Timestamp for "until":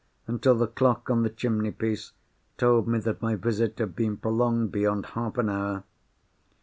0.25-0.55